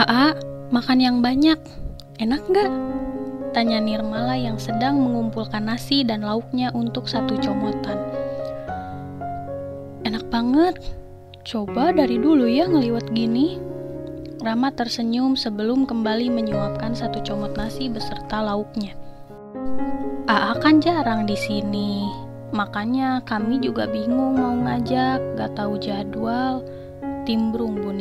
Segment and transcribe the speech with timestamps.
[0.00, 0.32] Aa,
[0.72, 1.60] makan yang banyak.
[2.16, 2.72] Enak nggak?
[3.52, 8.00] Tanya Nirmala yang sedang mengumpulkan nasi dan lauknya untuk satu comotan.
[10.08, 10.80] Enak banget.
[11.44, 13.60] Coba dari dulu ya ngeliwat gini.
[14.40, 18.96] Rama tersenyum sebelum kembali menyuapkan satu comot nasi beserta lauknya.
[20.32, 22.08] Aa kan jarang di sini.
[22.56, 26.64] Makanya kami juga bingung mau ngajak, gak tahu jadwal.
[27.28, 27.92] Timbrung Bu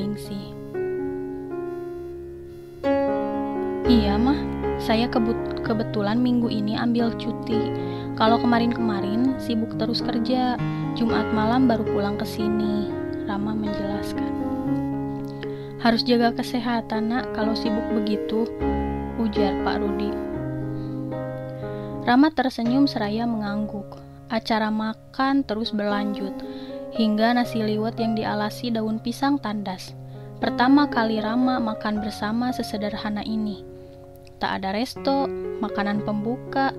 [3.90, 4.38] Iya mah,
[4.78, 7.74] saya kebut kebetulan minggu ini ambil cuti.
[8.14, 10.62] Kalau kemarin-kemarin sibuk terus kerja,
[10.94, 12.86] Jumat malam baru pulang ke sini.
[13.26, 14.30] Rama menjelaskan.
[15.82, 18.46] Harus jaga kesehatan nak kalau sibuk begitu,
[19.18, 20.14] ujar Pak Rudi.
[22.06, 23.98] Rama tersenyum seraya mengangguk.
[24.30, 26.38] Acara makan terus berlanjut,
[26.94, 29.98] hingga nasi liwet yang dialasi daun pisang tandas.
[30.38, 33.69] Pertama kali Rama makan bersama sesederhana ini.
[34.40, 35.28] Tak ada resto,
[35.60, 36.72] makanan pembuka,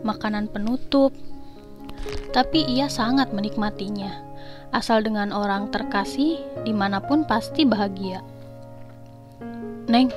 [0.00, 1.12] makanan penutup.
[2.32, 4.32] Tapi ia sangat menikmatinya.
[4.72, 8.24] Asal dengan orang terkasih, di mana pun pasti bahagia.
[9.92, 10.08] Neng,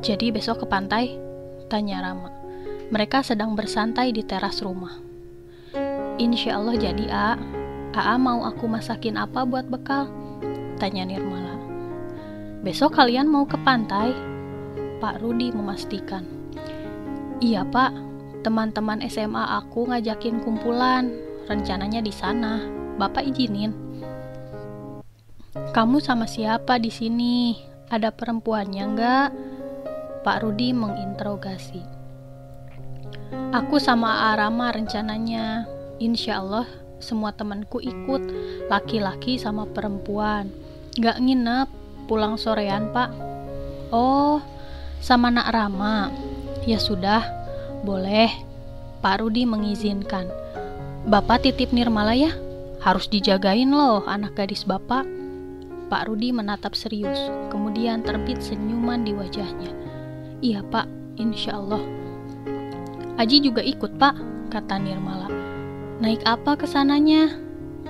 [0.00, 1.20] jadi besok ke pantai?
[1.68, 2.32] Tanya Rama.
[2.88, 4.96] Mereka sedang bersantai di teras rumah.
[6.16, 7.36] Insya Allah jadi, A.
[7.92, 10.08] A mau aku masakin apa buat bekal?
[10.80, 11.60] Tanya Nirmala.
[12.64, 14.29] Besok kalian mau ke pantai?
[15.00, 16.28] Pak Rudi memastikan.
[17.40, 17.96] Iya pak,
[18.44, 21.08] teman-teman SMA aku ngajakin kumpulan,
[21.48, 22.60] rencananya di sana.
[23.00, 23.72] Bapak izinin.
[25.72, 27.56] Kamu sama siapa di sini?
[27.88, 29.28] Ada perempuannya nggak?
[30.20, 31.80] Pak Rudi menginterogasi.
[33.56, 35.64] Aku sama Arama rencananya.
[35.96, 36.68] Insya Allah
[37.00, 38.22] semua temanku ikut,
[38.68, 40.52] laki-laki sama perempuan.
[41.00, 41.68] Nggak nginep,
[42.04, 43.10] pulang sorean pak.
[43.90, 44.38] Oh,
[45.00, 46.12] sama nak Rama.
[46.68, 47.24] Ya sudah,
[47.82, 48.28] boleh.
[49.00, 50.28] Pak Rudi mengizinkan.
[51.08, 52.36] Bapak titip Nirmala ya?
[52.84, 55.08] Harus dijagain loh anak gadis bapak.
[55.88, 57.18] Pak Rudi menatap serius,
[57.48, 59.72] kemudian terbit senyuman di wajahnya.
[60.44, 61.82] Iya pak, insya Allah.
[63.16, 64.14] Aji juga ikut pak,
[64.52, 65.28] kata Nirmala.
[66.00, 67.28] Naik apa ke sananya?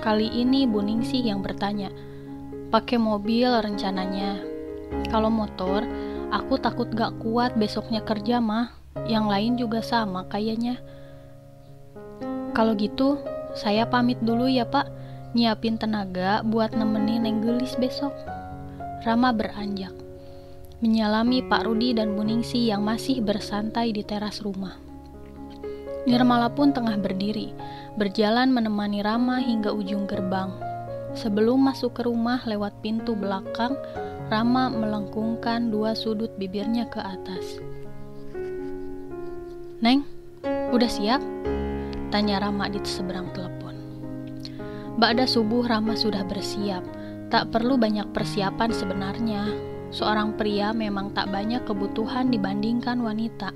[0.01, 1.93] Kali ini Bu Ningsih yang bertanya.
[2.71, 4.41] Pakai mobil rencananya.
[5.07, 5.85] Kalau motor,
[6.31, 8.71] Aku takut gak kuat besoknya kerja mah.
[9.03, 10.79] Yang lain juga sama kayaknya.
[12.55, 13.19] Kalau gitu,
[13.51, 14.87] saya pamit dulu ya pak.
[15.35, 18.15] Nyiapin tenaga buat nemenin Neng Gelis besok.
[19.03, 19.95] Rama beranjak.
[20.81, 24.75] Menyalami Pak Rudi dan Bu Ningsi yang masih bersantai di teras rumah.
[26.09, 27.53] Nirmala pun tengah berdiri,
[27.93, 30.70] berjalan menemani Rama hingga ujung gerbang.
[31.11, 33.75] Sebelum masuk ke rumah lewat pintu belakang,
[34.31, 37.59] Rama melengkungkan dua sudut bibirnya ke atas.
[39.83, 40.07] Neng,
[40.71, 41.19] udah siap?
[42.15, 43.75] Tanya Rama di seberang telepon.
[44.95, 46.83] Ba'da subuh Rama sudah bersiap.
[47.27, 49.43] Tak perlu banyak persiapan sebenarnya.
[49.91, 53.51] Seorang pria memang tak banyak kebutuhan dibandingkan wanita.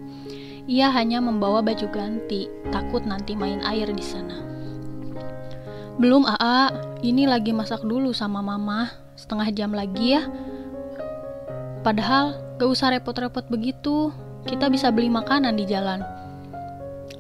[0.68, 4.55] Ia hanya membawa baju ganti, takut nanti main air di sana.
[5.96, 6.76] Belum AA,
[7.08, 8.92] ini lagi masak dulu sama mama.
[9.16, 10.28] Setengah jam lagi ya,
[11.86, 14.10] Padahal gak usah repot-repot begitu,
[14.50, 16.02] kita bisa beli makanan di jalan.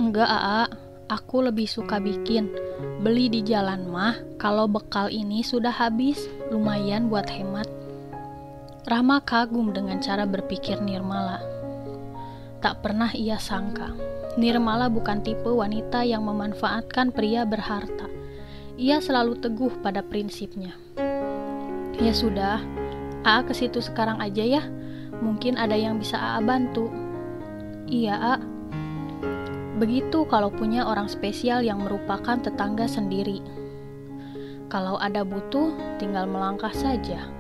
[0.02, 0.66] Enggak, Aa,
[1.06, 2.50] aku lebih suka bikin.
[3.06, 6.18] Beli di jalan mah, kalau bekal ini sudah habis,
[6.50, 7.70] lumayan buat hemat.
[8.90, 11.46] Rama kagum dengan cara berpikir Nirmala.
[12.58, 13.94] Tak pernah ia sangka,
[14.34, 18.15] Nirmala bukan tipe wanita yang memanfaatkan pria berharta.
[18.76, 20.76] Ia selalu teguh pada prinsipnya.
[21.96, 22.60] Ya sudah,
[23.24, 24.64] A ke situ sekarang aja ya.
[25.24, 26.92] Mungkin ada yang bisa A bantu.
[27.88, 28.36] Iya, A.
[29.80, 33.40] Begitu kalau punya orang spesial yang merupakan tetangga sendiri.
[34.68, 37.32] Kalau ada butuh, tinggal melangkah saja.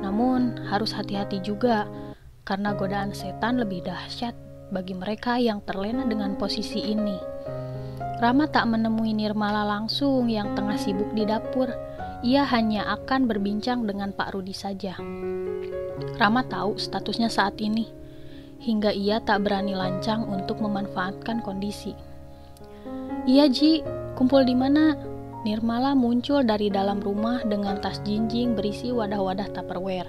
[0.00, 1.84] Namun, harus hati-hati juga,
[2.48, 4.32] karena godaan setan lebih dahsyat
[4.72, 7.33] bagi mereka yang terlena dengan posisi ini.
[8.24, 11.68] Rama tak menemui Nirmala langsung yang tengah sibuk di dapur
[12.24, 14.96] ia hanya akan berbincang dengan Pak Rudi saja.
[16.16, 17.84] Rama tahu statusnya saat ini,
[18.64, 21.92] hingga ia tak berani lancang untuk memanfaatkan kondisi.
[23.28, 23.84] Iya Ji,
[24.16, 24.96] kumpul di mana?
[25.44, 30.08] Nirmala muncul dari dalam rumah dengan tas jinjing berisi wadah-wadah tupperware,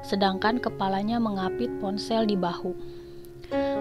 [0.00, 2.99] sedangkan kepalanya mengapit ponsel di bahu.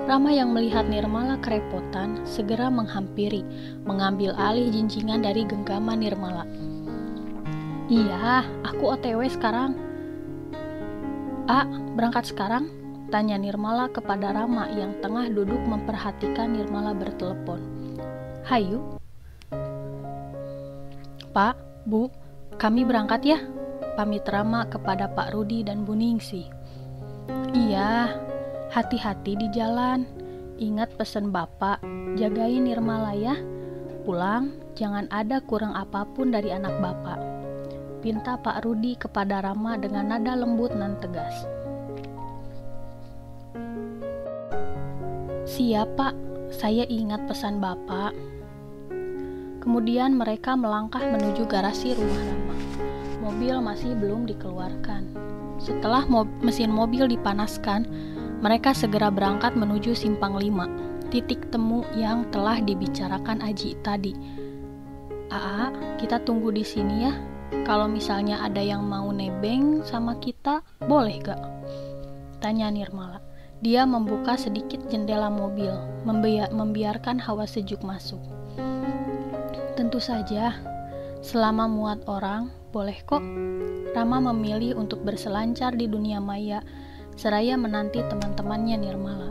[0.09, 3.45] Rama yang melihat Nirmala kerepotan segera menghampiri,
[3.85, 6.49] mengambil alih jinjingan dari genggaman Nirmala.
[7.93, 9.77] Iya, aku OTW sekarang.
[11.45, 11.61] A,
[11.93, 12.73] berangkat sekarang?
[13.13, 17.61] Tanya Nirmala kepada Rama yang tengah duduk memperhatikan Nirmala bertelepon.
[18.49, 18.81] Hayu.
[21.29, 21.53] Pak,
[21.85, 22.09] Bu,
[22.57, 23.37] kami berangkat ya?
[23.93, 26.49] Pamit Rama kepada Pak Rudi dan Bu Ningsi.
[27.53, 28.17] Iya,
[28.69, 30.05] hati-hati di jalan.
[30.59, 31.81] Ingat pesan Bapak,
[32.19, 33.35] jagain Nirmala ya.
[34.03, 37.19] Pulang, jangan ada kurang apa pun dari anak Bapak.
[37.99, 41.35] Pinta Pak Rudi kepada Rama dengan nada lembut dan tegas.
[45.49, 46.15] Siapa?
[46.53, 48.15] Saya ingat pesan Bapak.
[49.59, 52.57] Kemudian mereka melangkah menuju garasi rumah Rama.
[53.19, 55.11] Mobil masih belum dikeluarkan.
[55.59, 57.83] Setelah mo mesin mobil dipanaskan,
[58.39, 64.15] mereka segera berangkat menuju Simpang 5, titik temu yang telah dibicarakan Aji tadi.
[65.27, 65.69] Aa,
[65.99, 67.13] kita tunggu di sini ya.
[67.67, 71.41] Kalau misalnya ada yang mau nebeng sama kita, boleh gak?
[72.39, 73.19] Tanya Nirmala.
[73.59, 75.75] Dia membuka sedikit jendela mobil,
[76.55, 78.23] membiarkan hawa sejuk masuk.
[79.75, 80.55] Tentu saja,
[81.19, 83.19] selama muat orang, boleh kok.
[83.91, 86.63] Rama memilih untuk berselancar di dunia maya,
[87.19, 89.29] seraya menanti teman-temannya Nirmala.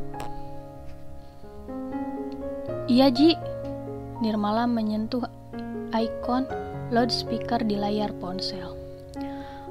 [2.84, 3.32] Iya, Ji.
[4.20, 5.24] Nirmala menyentuh
[5.96, 6.44] ikon
[6.92, 8.76] loudspeaker di layar ponsel.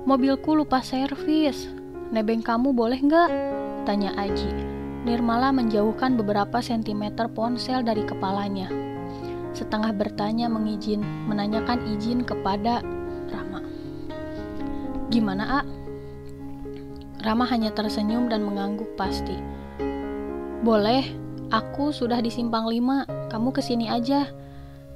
[0.10, 1.70] Mobilku lupa servis.
[2.10, 3.30] Nebeng kamu boleh nggak?
[3.86, 4.50] Tanya Aji.
[5.06, 8.66] Nirmala menjauhkan beberapa sentimeter ponsel dari kepalanya.
[9.54, 12.82] Setengah bertanya mengizin, menanyakan izin kepada
[13.30, 13.62] Rama.
[15.14, 15.77] Gimana, A?
[17.28, 19.36] Rama hanya tersenyum dan mengangguk pasti.
[20.64, 21.04] Boleh,
[21.52, 24.32] aku sudah di simpang lima, kamu ke sini aja.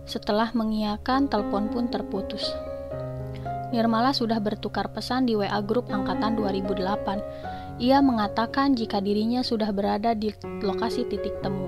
[0.07, 2.55] Setelah mengiyakan, telepon pun terputus.
[3.75, 7.51] Nirmala sudah bertukar pesan di WA grup angkatan 2008
[7.81, 10.29] ia mengatakan jika dirinya sudah berada di
[10.61, 11.65] lokasi titik temu.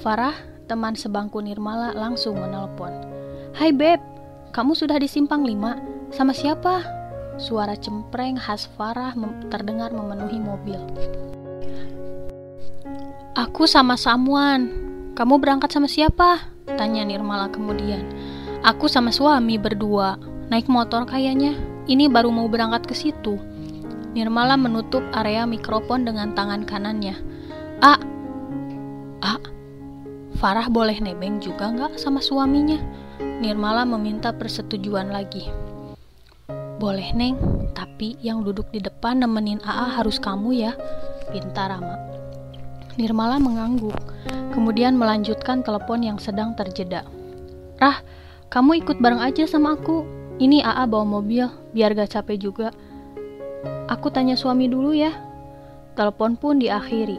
[0.00, 0.32] Farah,
[0.64, 2.96] teman sebangku Nirmala, langsung menelpon.
[3.52, 4.00] Hai Beb,
[4.56, 6.08] kamu sudah di simpang 5?
[6.08, 6.97] Sama siapa?
[7.38, 9.14] Suara cempreng khas Farah
[9.46, 10.82] terdengar memenuhi mobil.
[13.38, 14.66] Aku sama Samuan.
[15.14, 16.50] Kamu berangkat sama siapa?
[16.66, 18.02] Tanya Nirmala kemudian.
[18.66, 20.18] Aku sama suami berdua.
[20.50, 21.54] Naik motor kayaknya.
[21.86, 23.38] Ini baru mau berangkat ke situ.
[24.18, 27.14] Nirmala menutup area mikrofon dengan tangan kanannya.
[27.78, 27.94] A,
[29.22, 29.38] A,
[30.42, 32.82] Farah boleh nebeng juga nggak sama suaminya?
[33.38, 35.67] Nirmala meminta persetujuan lagi.
[36.78, 37.34] Boleh neng,
[37.74, 40.78] tapi yang duduk di depan nemenin AA harus kamu ya,
[41.34, 41.98] pinta Rama.
[42.94, 43.98] Nirmala mengangguk,
[44.54, 47.02] kemudian melanjutkan telepon yang sedang terjeda.
[47.82, 47.98] Rah,
[48.46, 50.06] kamu ikut bareng aja sama aku.
[50.38, 52.70] Ini AA bawa mobil, biar gak capek juga.
[53.90, 55.10] Aku tanya suami dulu ya.
[55.98, 57.18] Telepon pun diakhiri.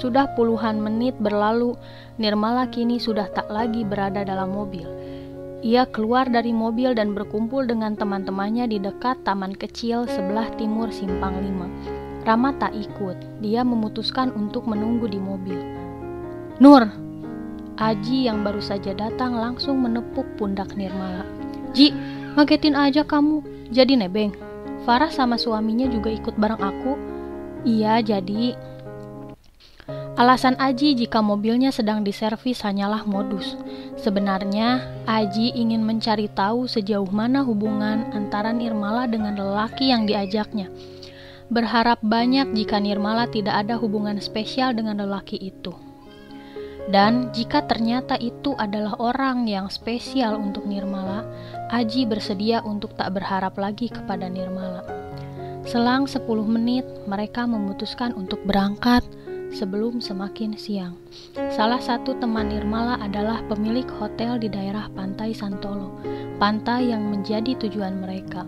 [0.00, 1.76] Sudah puluhan menit berlalu,
[2.16, 4.97] Nirmala kini sudah tak lagi berada dalam mobil.
[5.58, 11.34] Ia keluar dari mobil dan berkumpul dengan teman-temannya di dekat taman kecil sebelah timur Simpang
[11.34, 12.22] 5.
[12.22, 15.58] Rama tak ikut, dia memutuskan untuk menunggu di mobil.
[16.62, 16.86] Nur,
[17.78, 21.22] Aji yang baru saja datang langsung menepuk pundak Nirmala.
[21.70, 21.94] Ji,
[22.34, 23.38] ngagetin aja kamu,
[23.70, 24.34] jadi nebeng.
[24.82, 26.98] Farah sama suaminya juga ikut bareng aku.
[27.62, 28.58] Iya, jadi
[30.18, 33.54] Alasan Aji jika mobilnya sedang diservis hanyalah modus.
[34.02, 40.74] Sebenarnya, Aji ingin mencari tahu sejauh mana hubungan antara Nirmala dengan lelaki yang diajaknya.
[41.54, 45.70] Berharap banyak jika Nirmala tidak ada hubungan spesial dengan lelaki itu.
[46.90, 51.22] Dan jika ternyata itu adalah orang yang spesial untuk Nirmala,
[51.70, 54.82] Aji bersedia untuk tak berharap lagi kepada Nirmala.
[55.62, 59.06] Selang 10 menit, mereka memutuskan untuk berangkat
[59.52, 60.94] sebelum semakin siang.
[61.52, 65.96] Salah satu teman Nirmala adalah pemilik hotel di daerah Pantai Santolo,
[66.36, 68.44] pantai yang menjadi tujuan mereka.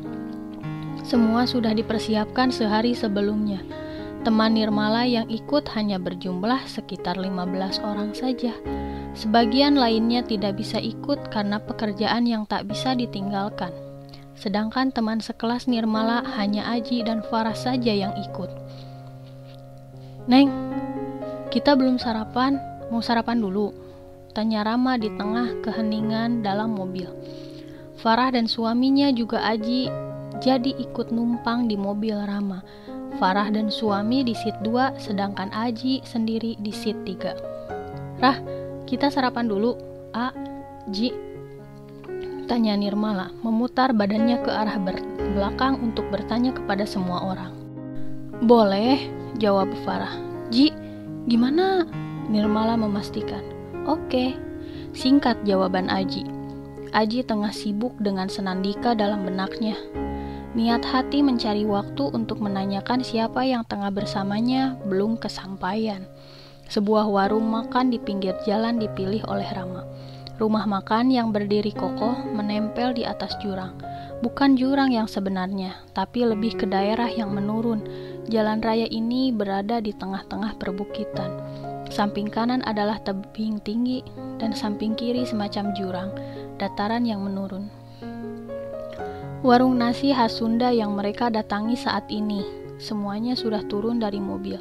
[1.01, 3.65] Semua sudah dipersiapkan sehari sebelumnya.
[4.21, 8.53] Teman Nirmala yang ikut hanya berjumlah sekitar 15 orang saja.
[9.17, 13.73] Sebagian lainnya tidak bisa ikut karena pekerjaan yang tak bisa ditinggalkan.
[14.37, 18.49] Sedangkan teman sekelas Nirmala hanya Aji dan Farah saja yang ikut.
[20.29, 20.70] Neng,
[21.51, 22.63] kita belum sarapan,
[22.95, 23.75] mau sarapan dulu?
[24.31, 27.11] Tanya Rama di tengah keheningan dalam mobil.
[27.99, 29.91] Farah dan suaminya juga Aji
[30.39, 32.63] jadi ikut numpang di mobil Rama.
[33.19, 38.23] Farah dan suami di seat 2, sedangkan Aji sendiri di seat 3.
[38.23, 38.39] Rah,
[38.87, 39.75] kita sarapan dulu,
[40.15, 40.31] A,
[40.95, 41.11] Ji.
[42.47, 44.79] Tanya Nirmala, memutar badannya ke arah
[45.35, 47.51] belakang untuk bertanya kepada semua orang.
[48.39, 49.11] Boleh,
[49.43, 50.15] jawab Farah.
[50.55, 50.71] Ji,
[51.31, 51.87] gimana?
[52.27, 53.47] Nirmala memastikan.
[53.87, 54.35] Oke,
[54.91, 56.27] singkat jawaban Aji.
[56.91, 59.79] Aji tengah sibuk dengan senandika dalam benaknya.
[60.59, 66.03] Niat hati mencari waktu untuk menanyakan siapa yang tengah bersamanya belum kesampaian.
[66.67, 69.87] Sebuah warung makan di pinggir jalan dipilih oleh Rama.
[70.43, 73.79] Rumah makan yang berdiri kokoh menempel di atas jurang.
[74.21, 77.81] Bukan jurang yang sebenarnya, tapi lebih ke daerah yang menurun.
[78.29, 81.41] Jalan raya ini berada di tengah-tengah perbukitan.
[81.89, 84.05] Samping kanan adalah tebing tinggi
[84.37, 86.11] dan samping kiri semacam jurang,
[86.61, 87.73] dataran yang menurun.
[89.41, 92.45] Warung nasi khas Sunda yang mereka datangi saat ini,
[92.77, 94.61] semuanya sudah turun dari mobil.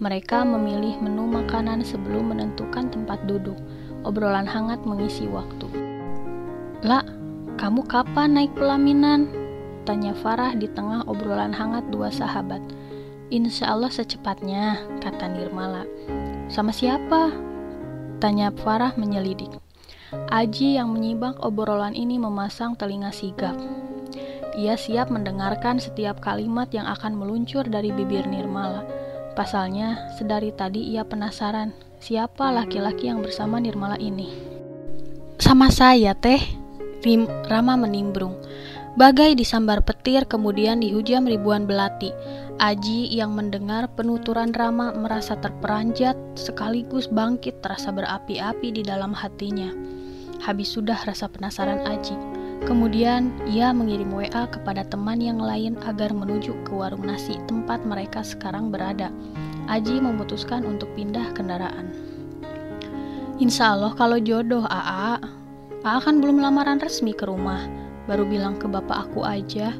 [0.00, 3.60] Mereka memilih menu makanan sebelum menentukan tempat duduk.
[4.08, 5.68] Obrolan hangat mengisi waktu.
[6.82, 7.04] La,
[7.64, 9.24] kamu kapan naik pelaminan?
[9.88, 12.60] Tanya Farah di tengah obrolan hangat dua sahabat.
[13.32, 15.88] Insya Allah secepatnya, kata Nirmala.
[16.52, 17.32] Sama siapa?
[18.20, 19.48] Tanya Farah menyelidik.
[20.28, 23.56] Aji yang menyibak obrolan ini memasang telinga sigap.
[24.60, 28.84] Ia siap mendengarkan setiap kalimat yang akan meluncur dari bibir Nirmala.
[29.40, 34.28] Pasalnya, sedari tadi ia penasaran siapa laki-laki yang bersama Nirmala ini.
[35.40, 36.63] Sama saya, Teh.
[37.04, 38.32] Rim, Rama menimbrung.
[38.96, 42.08] Bagai disambar petir kemudian dihujam ribuan belati.
[42.56, 49.68] Aji yang mendengar penuturan Rama merasa terperanjat sekaligus bangkit terasa berapi-api di dalam hatinya.
[50.40, 52.16] Habis sudah rasa penasaran Aji.
[52.64, 58.24] Kemudian ia mengirim WA kepada teman yang lain agar menuju ke warung nasi tempat mereka
[58.24, 59.12] sekarang berada.
[59.68, 61.92] Aji memutuskan untuk pindah kendaraan.
[63.36, 65.18] Insya Allah kalau jodoh AA,
[65.84, 67.60] AA kan belum lamaran resmi ke rumah,
[68.08, 69.76] baru bilang ke bapak aku aja.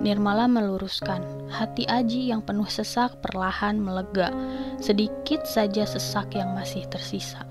[0.00, 1.20] Nirmala meluruskan,
[1.52, 4.32] hati Aji yang penuh sesak perlahan melega,
[4.80, 7.44] sedikit saja sesak yang masih tersisa.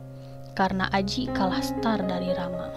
[0.57, 2.67] Karena Aji kalah star dari Rama.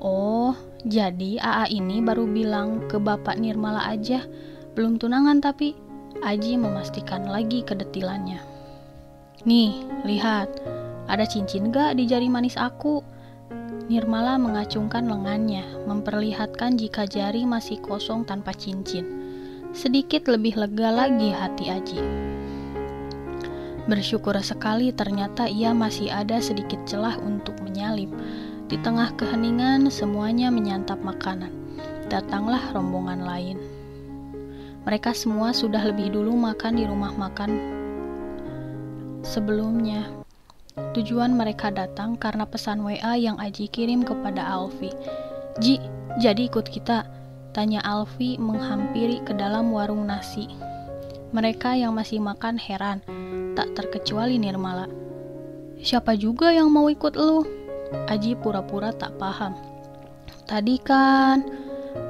[0.00, 0.54] Oh,
[0.86, 4.24] jadi AA ini baru bilang ke Bapak Nirmala aja,
[4.78, 5.74] belum tunangan tapi
[6.22, 8.38] Aji memastikan lagi kedetilannya.
[9.44, 10.48] Nih, lihat,
[11.10, 13.19] ada cincin gak di jari manis aku?
[13.90, 19.02] Nirmala mengacungkan lengannya, memperlihatkan jika jari masih kosong tanpa cincin.
[19.74, 21.98] Sedikit lebih lega lagi hati Aji.
[23.90, 28.14] Bersyukur sekali ternyata ia masih ada sedikit celah untuk menyalip
[28.70, 31.50] di tengah keheningan, semuanya menyantap makanan.
[32.06, 33.58] Datanglah rombongan lain.
[34.86, 37.50] Mereka semua sudah lebih dulu makan di rumah makan
[39.26, 40.19] sebelumnya.
[40.96, 44.90] Tujuan mereka datang karena pesan WA yang Aji kirim kepada Alfi.
[45.62, 45.78] Ji,
[46.18, 47.06] jadi ikut kita?
[47.50, 50.50] Tanya Alfi menghampiri ke dalam warung nasi.
[51.30, 53.02] Mereka yang masih makan heran,
[53.54, 54.90] tak terkecuali Nirmala.
[55.80, 57.46] Siapa juga yang mau ikut lu?
[58.10, 59.54] Aji pura-pura tak paham.
[60.46, 61.46] Tadi kan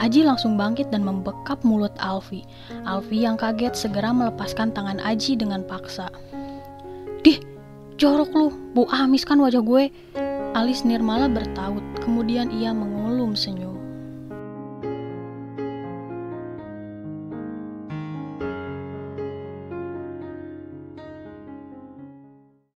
[0.01, 2.45] Aji langsung bangkit dan membekap mulut Alfi.
[2.85, 6.13] Alfi yang kaget segera melepaskan tangan Aji dengan paksa.
[7.21, 7.41] Dih,
[8.01, 9.93] jorok lu, bu amis kan wajah gue.
[10.57, 13.80] Alis Nirmala bertaut, kemudian ia mengulum senyum.